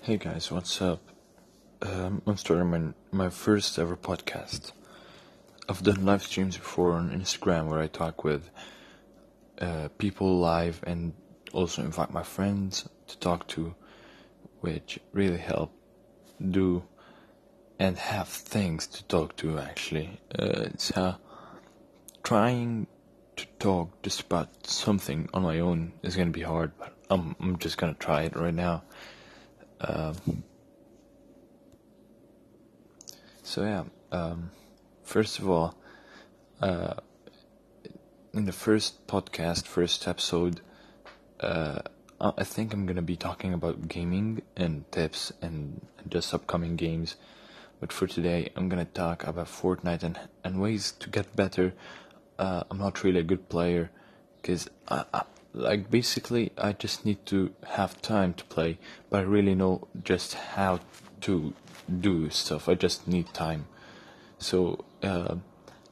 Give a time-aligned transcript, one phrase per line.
[0.00, 1.00] Hey guys, what's up?
[1.80, 2.70] Um, I'm starting
[3.12, 4.72] my, my first ever podcast.
[5.68, 8.50] I've done live streams before on Instagram where I talk with
[9.60, 11.12] uh, people live and
[11.52, 13.76] also invite my friends to talk to,
[14.60, 15.72] which really help
[16.50, 16.82] do
[17.78, 20.18] and have things to talk to actually.
[20.36, 21.16] Uh, it's uh,
[22.24, 22.88] trying
[23.36, 27.58] to talk just about something on my own is gonna be hard, but I'm, I'm
[27.58, 28.82] just gonna try it right now.
[29.82, 30.44] Um,
[33.42, 34.50] so yeah, um,
[35.02, 35.74] first of all,
[36.60, 36.94] uh,
[38.32, 40.60] in the first podcast, first episode,
[41.40, 41.80] uh,
[42.20, 47.16] I think I'm gonna be talking about gaming and tips and just upcoming games.
[47.80, 51.74] But for today, I'm gonna talk about Fortnite and and ways to get better.
[52.38, 53.90] Uh, I'm not really a good player,
[54.42, 55.22] cause I, I
[55.52, 58.78] like basically I just need to have time to play,
[59.10, 60.80] but I really know just how
[61.22, 61.54] to
[62.00, 62.68] do stuff.
[62.68, 63.66] I just need time.
[64.38, 65.36] So uh,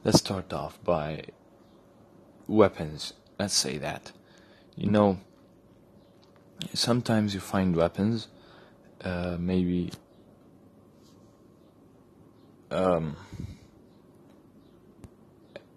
[0.03, 1.23] let's start off by
[2.47, 3.13] weapons.
[3.39, 4.11] Let's say that.
[4.75, 5.19] You know,
[6.73, 8.27] sometimes you find weapons,
[9.03, 9.91] uh, maybe
[12.71, 13.15] um,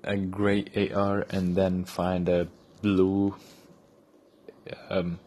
[0.03, 2.49] a gray AR and then find a
[2.83, 3.35] blue
[4.91, 5.19] um,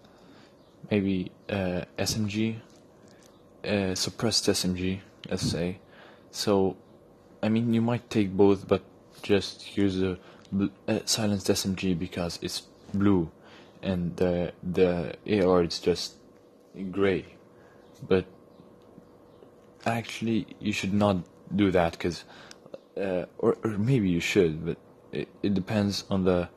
[0.90, 2.58] maybe uh, SMG,
[3.66, 5.00] uh, suppressed SMG,
[5.30, 5.80] let's say.
[6.32, 6.78] So,
[7.42, 8.84] I mean, you might take both, but
[9.22, 10.18] just use a
[10.88, 13.30] uh, silenced SMG because it's blue,
[13.82, 16.16] and the the AR is just
[16.92, 17.26] gray.
[18.08, 18.26] But
[19.86, 21.18] actually, you should not
[21.56, 22.24] do that because,
[22.96, 24.78] uh, or or maybe you should, but
[25.12, 26.50] it, it depends on the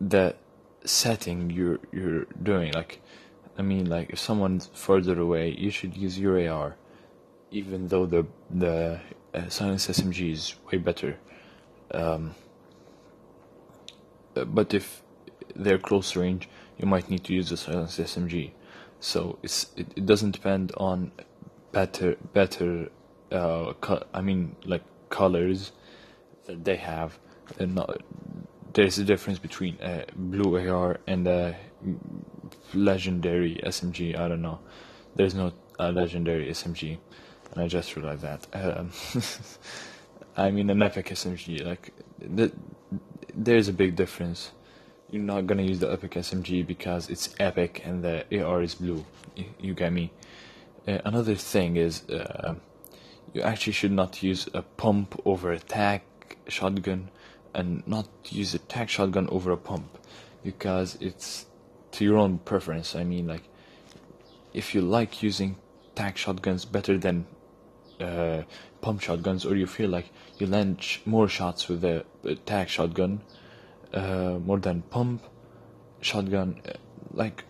[0.00, 0.34] the
[0.86, 2.72] setting you're you're doing.
[2.72, 3.00] Like,
[3.58, 6.76] I mean, like if someone's further away, you should use your AR,
[7.50, 9.00] even though the the
[9.34, 11.18] uh, silence SMG is way better.
[11.92, 12.34] Um,
[14.36, 15.02] uh, but if
[15.54, 16.48] they're close range,
[16.78, 18.52] you might need to use the silence SMG.
[19.00, 21.12] So it's it, it doesn't depend on
[21.72, 22.90] better better.
[23.30, 23.72] Uh,
[24.14, 25.72] I mean, like colors
[26.46, 27.18] that they have.
[27.56, 28.02] They're not
[28.76, 31.56] there's a difference between a blue AR and a
[32.74, 34.18] legendary SMG.
[34.18, 34.58] I don't know.
[35.14, 36.98] There's no a legendary SMG,
[37.52, 38.46] and I just realized that.
[38.52, 38.90] Um,
[40.36, 41.64] I mean, an epic SMG.
[41.64, 42.52] Like, the,
[43.34, 44.52] there's a big difference.
[45.10, 49.06] You're not gonna use the epic SMG because it's epic and the AR is blue.
[49.36, 50.12] You, you get me.
[50.86, 52.56] Uh, another thing is, uh,
[53.32, 56.02] you actually should not use a pump over a tac
[56.48, 57.10] shotgun
[57.56, 59.98] and not use a tac shotgun over a pump
[60.44, 61.46] because it's
[61.92, 62.94] to your own preference.
[62.94, 63.44] I mean, like,
[64.52, 65.56] if you like using
[65.94, 67.26] tac shotguns better than
[67.98, 68.42] uh,
[68.82, 72.68] pump shotguns, or you feel like you land sh- more shots with a, a tac
[72.68, 73.22] shotgun
[73.94, 75.22] uh, more than pump
[76.02, 76.72] shotgun, uh,
[77.12, 77.44] like,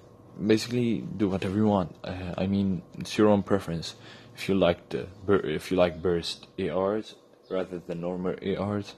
[0.46, 1.96] basically do whatever you want.
[2.04, 3.96] Uh, I mean, it's your own preference.
[4.36, 7.16] If you like the bur- if you like burst ARs
[7.50, 8.94] rather than normal ARs,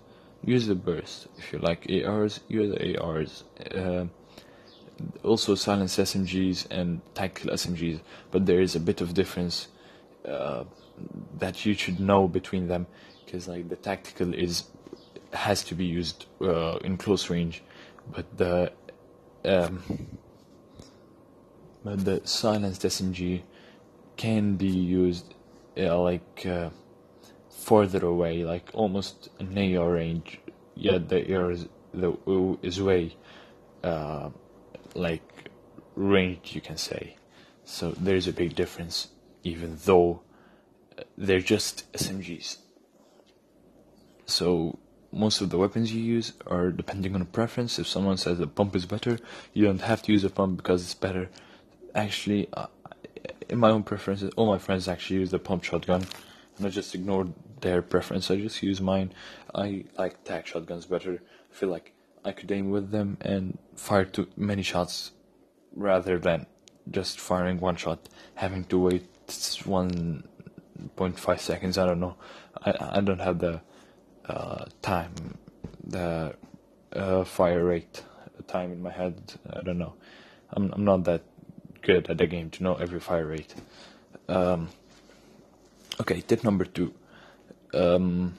[0.49, 1.29] use the burst.
[1.37, 3.45] If you like ARs, use the ARs.
[3.75, 4.07] Uh,
[5.23, 8.01] also silence SMGs and tactical SMGs,
[8.31, 9.69] but there is a bit of difference
[10.27, 10.65] uh,
[11.39, 12.87] that you should know between them,
[13.25, 14.65] because like the tactical is
[15.33, 17.63] has to be used uh, in close range,
[18.11, 18.73] but the
[19.45, 19.83] um,
[21.85, 23.43] but the silenced SMG
[24.17, 25.35] can be used
[25.77, 26.71] uh, like uh,
[27.59, 30.41] further away, like almost an AR range.
[30.75, 32.17] Yet the AR is, the
[32.63, 33.17] is way
[33.83, 34.31] uh,
[34.95, 35.51] like
[35.97, 37.17] range, you can say.
[37.65, 39.09] So there's a big difference,
[39.43, 40.23] even though
[40.97, 42.59] uh, they're just SMGs.
[44.27, 44.79] So
[45.11, 47.79] most of the weapons you use are depending on preference.
[47.79, 49.19] If someone says a pump is better,
[49.53, 51.29] you don't have to use a pump because it's better.
[51.95, 52.67] Actually, uh,
[53.49, 56.07] in my own preferences, all my friends actually use the pump shotgun,
[56.57, 58.31] and I just ignored their preference.
[58.31, 59.13] I just use mine.
[59.55, 61.23] I like tac shotguns better.
[61.51, 61.93] I feel like
[62.25, 65.13] I could aim with them and fire too many shots
[65.75, 66.47] rather than
[66.91, 71.79] just firing one shot, having to wait 1.5 seconds.
[71.79, 72.17] I don't know.
[72.63, 73.61] I, I don't have the
[74.27, 75.39] uh, time,
[75.85, 76.35] the
[76.93, 78.03] uh, fire rate
[78.47, 79.35] time in my head.
[79.51, 79.95] I don't know.
[80.51, 81.23] I'm, I'm not that
[81.83, 83.55] good at the game to know every fire rate.
[84.29, 84.69] Um,
[86.01, 86.95] okay, tip number two.
[87.75, 88.35] Um,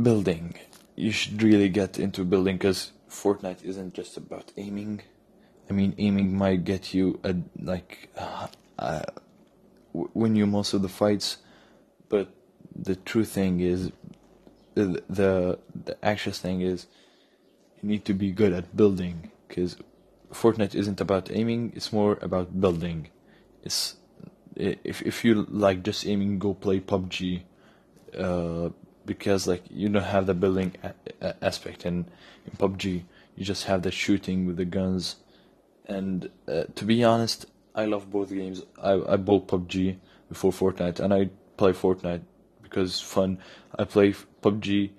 [0.00, 0.54] building.
[0.96, 5.02] You should really get into building because Fortnite isn't just about aiming
[5.70, 9.02] I mean, aiming might get you a like uh, uh,
[9.92, 11.38] win you most of the fights,
[12.08, 12.34] but
[12.74, 13.92] the true thing is
[14.74, 16.86] the the, the actual thing is
[17.80, 19.76] you need to be good at building because
[20.32, 23.08] Fortnite isn't about aiming; it's more about building.
[23.62, 23.94] It's
[24.60, 27.42] if if you like just aiming, go play PUBG,
[28.18, 28.70] uh,
[29.06, 32.06] because like you don't have the building a- aspect in
[32.46, 33.04] in PUBG.
[33.36, 35.16] You just have the shooting with the guns,
[35.86, 38.62] and uh, to be honest, I love both games.
[38.82, 39.96] I I bought PUBG
[40.28, 42.22] before Fortnite, and I play Fortnite
[42.62, 43.38] because fun.
[43.78, 44.90] I play PUBG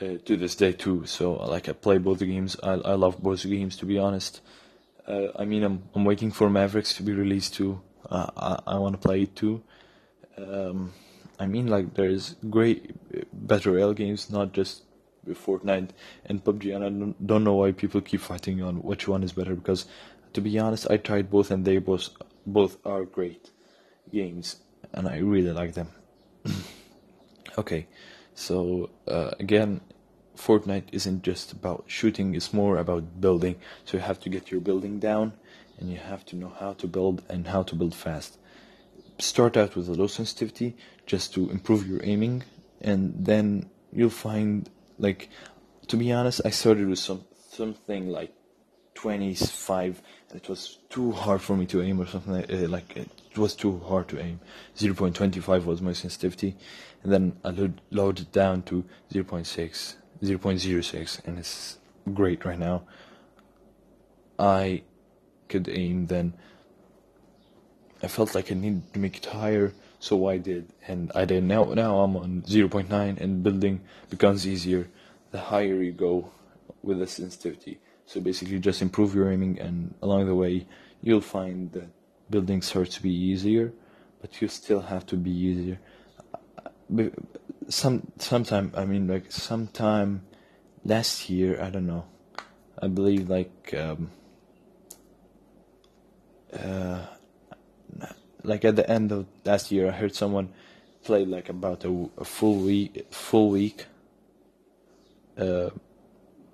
[0.00, 1.06] uh, to this day too.
[1.06, 2.56] So like I play both games.
[2.62, 4.40] I I love both games to be honest.
[5.06, 7.80] Uh, I mean I'm I'm waiting for Mavericks to be released too.
[8.08, 9.62] Uh, I I want to play it too.
[10.36, 10.92] Um,
[11.38, 12.94] I mean like there's great
[13.32, 14.82] battle royale games, not just
[15.28, 15.90] Fortnite
[16.26, 19.32] and PUBG, and I don't, don't know why people keep fighting on which one is
[19.32, 19.86] better because
[20.32, 22.08] to be honest, I tried both and they both
[22.46, 23.50] both are great
[24.10, 24.56] games,
[24.92, 25.88] and I really like them.
[27.58, 27.86] okay,
[28.34, 29.80] so uh, again,
[30.36, 33.56] Fortnite isn't just about shooting; it's more about building.
[33.84, 35.34] So you have to get your building down,
[35.82, 38.38] and you have to know how to build and how to build fast.
[39.18, 40.76] Start out with a low sensitivity
[41.06, 42.44] just to improve your aiming,
[42.80, 45.28] and then you'll find like,
[45.88, 48.32] to be honest, I started with some something like
[48.94, 50.00] 25
[50.30, 53.36] and it was too hard for me to aim or something like, uh, like it
[53.36, 54.40] was too hard to aim
[54.76, 56.56] 0.25 was my sensitivity
[57.02, 61.78] and then I load, lowered it down to 0.6 0.06 and it's
[62.14, 62.84] great right now
[64.38, 64.82] I
[65.52, 66.26] could aim then
[68.02, 69.72] I felt like I needed to make it higher
[70.06, 73.76] so I did and I did now now I'm on 0.9 and building
[74.10, 74.82] becomes easier
[75.30, 76.14] the higher you go
[76.82, 77.78] with the sensitivity
[78.12, 80.66] so basically, just improve your aiming, and along the way,
[81.00, 81.88] you'll find that
[82.30, 83.72] building starts to be easier,
[84.20, 85.78] but you still have to be easier.
[87.68, 90.26] Some sometime, I mean, like sometime
[90.84, 92.04] last year, I don't know.
[92.78, 94.10] I believe like um,
[96.52, 97.06] uh,
[98.42, 100.50] like at the end of last year, I heard someone
[101.04, 103.86] play like about a, a full week, full week,
[105.38, 105.70] uh,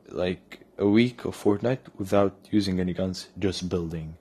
[0.09, 4.17] like a week or fortnight without using any guns, just building.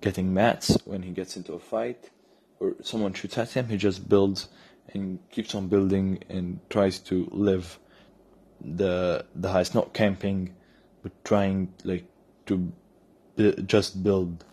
[0.00, 2.10] Getting mats when he gets into a fight
[2.58, 4.48] or someone shoots at him, he just builds
[4.94, 7.78] and keeps on building and tries to live
[8.60, 10.54] the the heist, not camping,
[11.02, 12.06] but trying like
[12.46, 12.72] to
[13.66, 14.44] just build.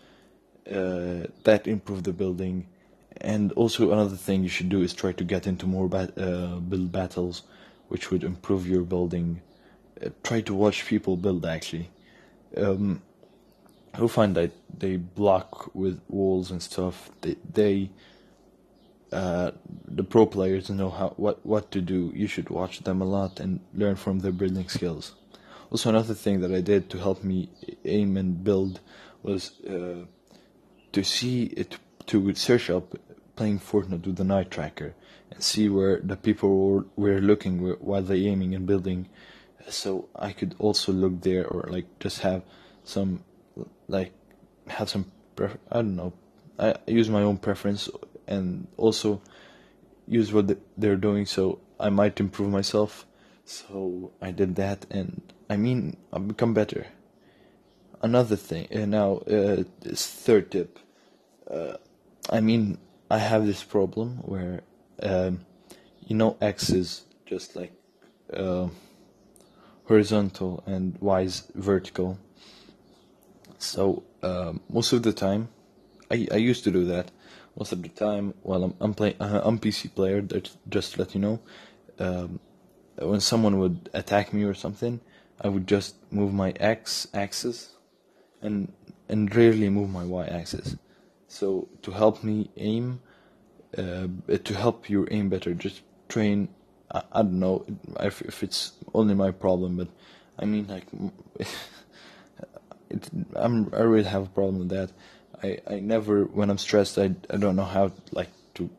[0.71, 2.68] Uh, that improve the building,
[3.18, 6.57] and also another thing you should do is try to get into more bat- uh,
[6.57, 7.44] build battles,
[7.88, 9.42] which would improve your building
[10.24, 11.89] try to watch people build actually.
[12.56, 13.01] Um,
[13.98, 17.10] you'll find that they block with walls and stuff.
[17.21, 17.89] They, they
[19.12, 19.51] uh,
[19.88, 22.12] the pro players know how what what to do.
[22.16, 25.16] You should watch them a lot and learn from their building skills.
[25.71, 27.50] Also, another thing that I did to help me
[27.86, 28.80] aim and build
[29.21, 30.06] was uh,
[30.91, 31.77] to see it
[32.07, 32.95] to search up
[33.36, 34.94] playing Fortnite with the night tracker
[35.31, 39.07] and see where the people were, were looking while they aiming and building.
[39.69, 42.41] So I could also look there or like just have
[42.83, 43.24] some
[43.88, 44.12] like
[44.68, 46.13] have some pref- I don't know
[46.59, 47.90] I use my own preference
[48.28, 49.21] and also
[50.07, 51.25] use what they're doing.
[51.25, 53.06] So I might improve myself.
[53.45, 56.87] So I did that and I mean I've become better.
[58.02, 60.80] Another thing uh, now uh, this third tip
[61.49, 61.77] uh,
[62.29, 62.77] I mean
[63.09, 64.61] I have this problem where
[65.01, 65.41] um,
[66.06, 67.73] you know X is just like
[68.33, 68.68] uh,
[69.85, 72.19] horizontal and Y is vertical.
[73.57, 75.49] So um, most of the time,
[76.11, 77.11] I, I used to do that.
[77.57, 80.21] Most of the time, while I'm I'm uh, I'm PC player.
[80.69, 81.39] Just to let you know,
[81.97, 82.39] um,
[82.97, 85.01] when someone would attack me or something,
[85.41, 87.75] I would just move my X axis,
[88.41, 88.71] and
[89.09, 90.77] and rarely move my Y axis.
[91.30, 93.02] So to help me aim,
[93.78, 94.07] uh,
[94.44, 96.50] to help you aim better, just train
[96.92, 97.66] I, I don't know
[98.00, 99.88] if, if it's only my problem, but
[100.38, 100.88] I mean like
[102.90, 104.92] it, I'm I really have a problem with that.
[105.42, 108.69] I, I never when I'm stressed I, I don't know how like to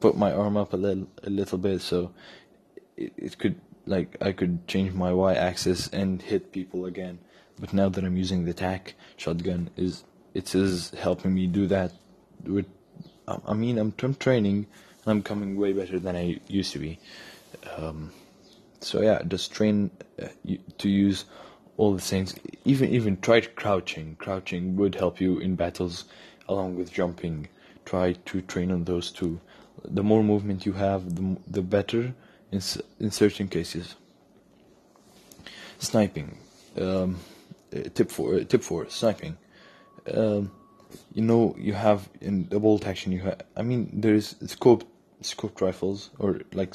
[0.00, 2.12] put my arm up a little a little bit so
[2.96, 7.18] it, it could like I could change my y axis and hit people again.
[7.58, 10.04] But now that I'm using the tac shotgun is
[10.34, 11.92] it is helping me do that
[12.44, 12.66] with
[13.26, 14.66] I mean I'm, I'm training
[15.04, 16.98] and I'm coming way better than I used to be.
[17.76, 18.12] Um,
[18.80, 19.90] so yeah, just train
[20.22, 20.28] uh,
[20.78, 21.24] to use
[21.76, 22.34] all the things.
[22.64, 24.16] Even even try crouching.
[24.16, 26.04] Crouching would help you in battles,
[26.48, 27.48] along with jumping.
[27.84, 29.40] Try to train on those two.
[29.84, 32.14] The more movement you have, the the better
[32.52, 32.60] in
[33.00, 33.94] in certain cases.
[35.78, 36.38] Sniping.
[36.76, 37.18] Um,
[37.94, 38.40] tip four.
[38.44, 38.88] Tip four.
[38.90, 39.36] Sniping.
[40.14, 40.50] Um,
[41.12, 43.42] you know you have in the bolt action you have.
[43.56, 44.86] I mean there's scoped
[45.22, 46.74] scoped rifles or like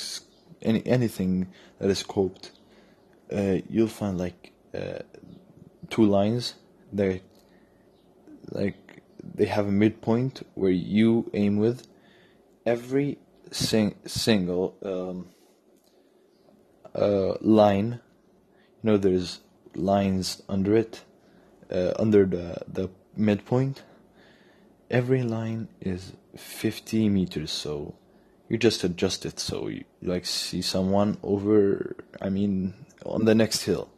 [0.61, 1.47] any anything
[1.79, 2.51] that is scoped.
[3.31, 4.99] Uh, you'll find like uh,
[5.89, 6.55] two lines
[6.91, 7.21] they
[8.51, 9.01] like
[9.35, 11.87] they have a midpoint where you aim with
[12.65, 13.17] every
[13.51, 15.29] sing- single um,
[16.95, 17.99] uh, line
[18.81, 19.39] you know there's
[19.75, 21.03] lines under it
[21.71, 23.83] uh, under the the midpoint
[24.89, 27.95] every line is 50 meters so
[28.49, 32.73] you just adjust it so you like see someone over i mean
[33.05, 33.89] on the next hill.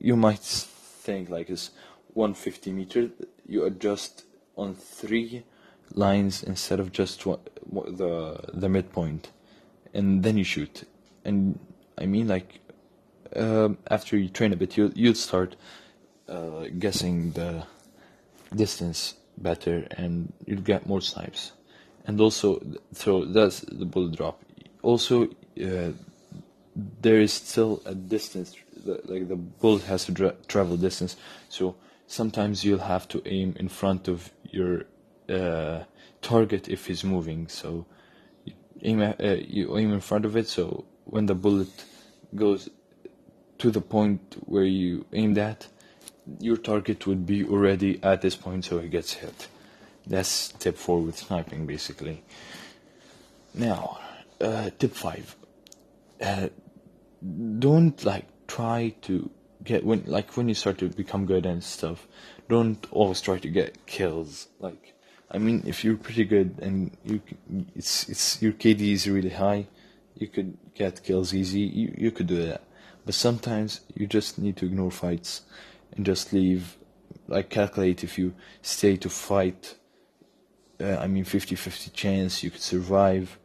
[0.00, 1.70] You might think like it's
[2.12, 3.10] 150 meter
[3.46, 4.24] you adjust
[4.56, 5.44] on three
[5.92, 7.40] lines instead of just one,
[7.72, 9.30] the the midpoint
[9.92, 10.84] and then you shoot.
[11.24, 11.58] And
[11.96, 12.60] i mean like
[13.34, 15.56] uh, after you train a bit you you'll start
[16.28, 17.64] uh, guessing the
[18.54, 21.52] distance better and you'll get more snipes.
[22.06, 22.62] And also
[22.92, 24.42] so that's the bullet drop.
[24.82, 25.24] Also
[25.62, 25.90] uh,
[27.00, 31.16] there is still a distance like the bullet has to travel distance.
[31.48, 31.76] So
[32.06, 34.84] sometimes you'll have to aim in front of your
[35.28, 35.84] uh,
[36.22, 37.48] target if he's moving.
[37.48, 37.86] So
[38.44, 40.48] you aim uh, you aim in front of it.
[40.48, 41.84] So when the bullet
[42.34, 42.68] goes
[43.58, 45.68] to the point where you aimed at
[46.40, 49.48] your target would be already at this point so it gets hit.
[50.06, 52.22] That's tip 4 with sniping basically.
[53.54, 53.98] Now
[54.40, 55.36] uh, tip 5
[56.22, 56.48] uh,
[57.58, 59.30] don't like try to
[59.62, 62.06] get when like when you start to become good and stuff
[62.48, 64.48] don't always try to get kills.
[64.60, 64.94] Like
[65.30, 67.20] i mean if you're pretty good and you
[67.74, 69.66] it's it's your kd is really high
[70.14, 71.60] you could get kills easy.
[71.60, 72.62] You, you could do that.
[73.04, 75.42] But sometimes you just need to ignore fights
[75.96, 76.76] and just leave
[77.28, 79.76] like calculate if you stay to fight
[80.80, 83.38] uh, i mean 50-50 chance you could survive.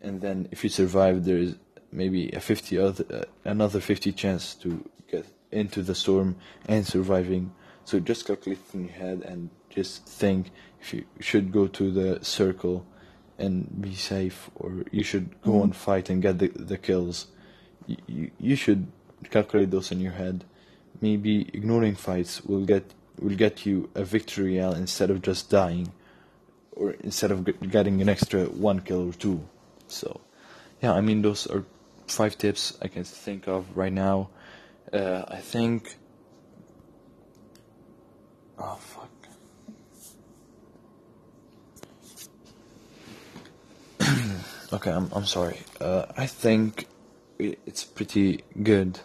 [0.00, 1.54] And then if you survive there's
[1.90, 6.36] maybe a 50 other uh, another 50 chance to get into the storm
[6.66, 7.52] and surviving.
[7.84, 12.24] So just calculate in your head and just think if you should go to the
[12.24, 12.86] circle
[13.38, 15.62] and be safe or you should go mm-hmm.
[15.62, 17.28] and fight and get the, the kills.
[17.86, 18.86] You, you, you should
[19.30, 20.44] calculate those in your head
[21.00, 22.84] maybe ignoring fights will get
[23.20, 25.92] will get you a victory instead of just dying
[26.72, 29.40] or instead of getting an extra one kill or two
[29.86, 30.20] so
[30.82, 31.64] yeah i mean those are
[32.06, 34.30] five tips I can think of right now.
[34.92, 35.96] Uh, I think.
[38.58, 39.10] Oh fuck.
[44.72, 45.60] okay, I'm I'm sorry.
[45.80, 46.86] Uh, I think
[47.38, 49.00] it's pretty good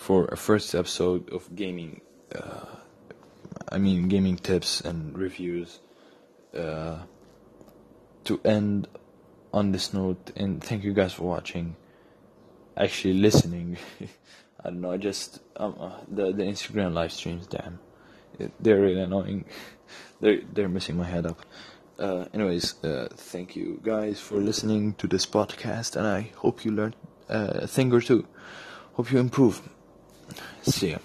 [0.00, 2.00] for a first episode of gaming.
[2.34, 2.64] Uh,
[3.68, 5.80] I mean, gaming tips and reviews.
[6.56, 6.96] Uh,
[8.24, 8.88] to end
[9.52, 11.76] on this note, and thank you guys for watching.
[12.76, 13.76] Actually, listening.
[14.64, 14.92] I don't know.
[14.92, 17.46] I Just um, uh, the the Instagram live streams.
[17.46, 17.78] Damn,
[18.58, 19.44] they're really annoying.
[20.20, 21.40] they're they're messing my head up.
[21.98, 26.72] Uh, anyways, uh, thank you guys for listening to this podcast, and I hope you
[26.72, 26.96] learned
[27.28, 28.26] uh, a thing or two.
[28.94, 29.60] Hope you improve.
[30.62, 30.98] See ya.